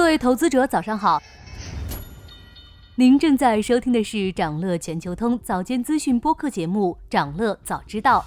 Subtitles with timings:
[0.00, 1.22] 各位投资者，早上好。
[2.94, 8.24] 您正在收听的是长乐全球通早间资讯播客节目《长乐早知道》。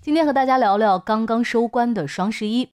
[0.00, 2.66] 今天和大家聊聊刚刚收官的双十一。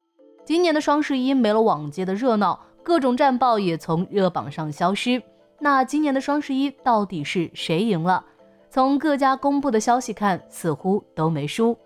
[0.45, 5.21] 今年的双十一没了往届的热闹，各种战报也从热榜上消失。
[5.59, 8.23] 那今年的双十一到底是谁赢了？
[8.71, 11.78] 从各家公布的消息看，似乎都没输。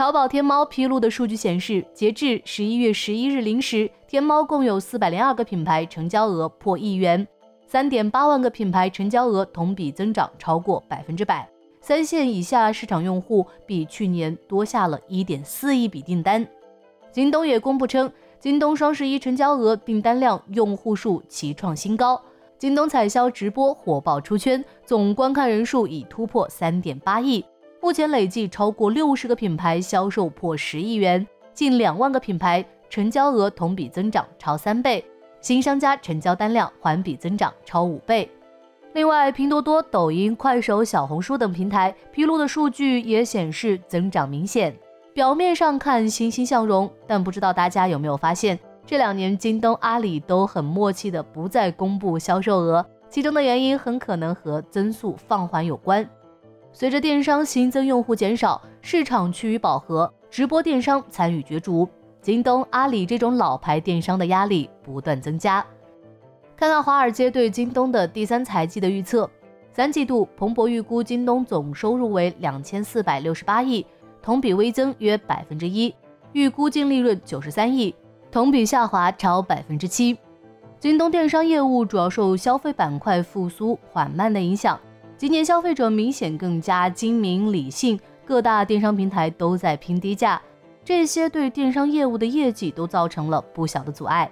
[0.00, 7.28] 淘宝天猫披露的数据显示，截至十一月十一日零时，天猫共有四百零二个品牌成交额破亿元，
[7.66, 11.46] 三点八万个品牌成交额同比增长超过百分之百。
[11.82, 16.48] 三线以下市场用户比去年多下了一点四亿笔订单。
[17.12, 22.18] 京东也公布称，京东双十一成交额、订单量、用户数齐创新高，
[22.56, 27.44] 京东彩销直播火爆出圈，总观看人数已突破三点八亿。
[27.82, 35.02] 目前累计超过六十个品牌销售破十亿元，近两万个品牌成交额同比增长超三倍，
[35.40, 38.30] 新商家成交单量环比增长超五倍。
[38.92, 44.76] 另外，拼多多、抖音、快手、小红书等平台披露的数据也显示增长明显。
[45.14, 56.06] 表面上看欣欣向荣，但不知道大家有没有发现，这两年京东、阿里都很默契的不再公布销售额，其中的原因很可能和增速放缓有关。
[56.72, 61.88] 随着电商新增用户减少，市场趋于饱和，直播电商参与角逐，
[62.22, 65.64] 京东、阿里这种老牌电商的压力不断增加。
[66.56, 69.28] 看看华尔街对京东的第三财季的预测，
[69.72, 73.84] 三季度彭博预估京东总收入为两千四百六十八亿，
[74.22, 75.94] 同比微增约百分之一，
[76.32, 77.94] 预估净利润九十三亿，
[78.30, 80.16] 同比下滑超百分之七。
[80.78, 84.78] 京东电商业务主要受消费板块复苏缓慢的影响。
[85.20, 90.40] 今年消费者明显更加精明理性，各大电商平台都在拼低价，
[90.82, 94.30] 这些对电商业务的业绩都造成了不小的阻碍。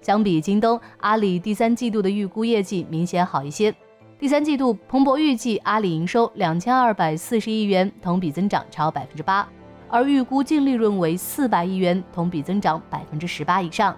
[0.00, 3.74] 相比京东、阿里第三季度的预估业绩明显好一些。
[4.16, 9.44] 第三季度，彭博预计阿里营收两千二百四十亿元，同比增长超百分之八，
[9.88, 13.92] 而预估净利润为四百亿元，同比增长百分之十八以上。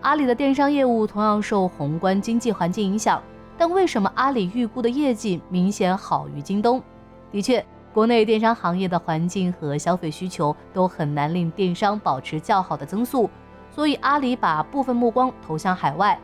[0.00, 3.22] 阿里的电商业务同样受宏观经济环境影响。
[3.60, 6.82] 但为什么阿里预估的业绩明显好于京东？
[7.30, 7.62] 的确，
[7.92, 13.28] 国内电商行业的环境和消费需求都很难令电商保持较好的增速，
[13.70, 16.18] 所以阿里把部分目光投向海外。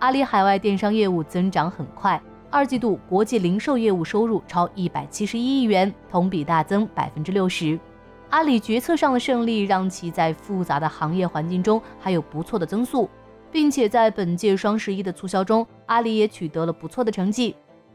[0.00, 2.20] 阿里海外电商业务增长很快，
[2.50, 7.80] 二季度国际零售业务收入超一百七十一亿元，同比大增百分之六十。
[8.28, 13.08] 阿里决策上的胜利让其在复杂的行业环境中还有不错的增速。
[13.52, 17.54] 并且在本届双十一的促销中，阿里也取得了不错的成绩。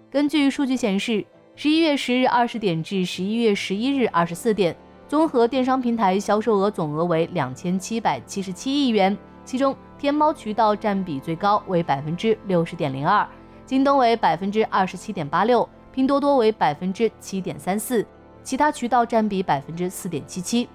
[0.09, 1.25] 根据数据显示，
[1.56, 4.73] 十一月十日二十点至十一月十一日二十四点，
[5.07, 13.28] 综合电商平台销售额总额为两千七百七十七亿元，其中天猫渠道占比最高，为百分之六十点零二，
[13.66, 18.06] 京东为百分之二十七点八六，拼多多为百分之七点三四，
[18.44, 20.69] 其他渠道占比百分之四点七七。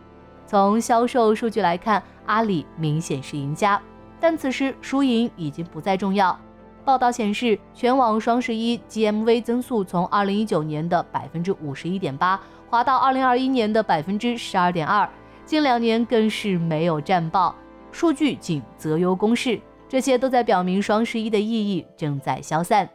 [0.45, 3.81] 从销售数据来看，阿里明显是赢家。
[4.23, 6.39] 但此时输赢已经不再重要。
[6.85, 12.41] 报道显示，全网双十一 GMV 增速从二零一九年的百分之五十一点八
[12.71, 15.09] 滑到二零二一年的百分之十二点二，
[15.45, 17.53] 近两年更是没有战报，
[17.91, 22.89] 数据仅择优公示，这些都在表明双十一的意义正在消散。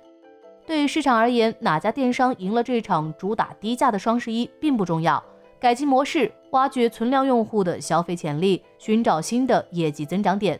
[0.66, 5.22] 对于市场而言，哪家电商赢了这场主打低价的双十一并不重要，
[5.60, 10.60] 改进模式，挖掘存量用户的消费潜力，寻找新的业绩增长点。